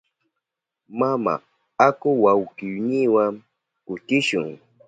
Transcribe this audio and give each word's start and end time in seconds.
Mama, 0.99 1.33
aku 1.87 2.09
wawkiyniwa 2.23 3.23
kutishun. 3.85 4.47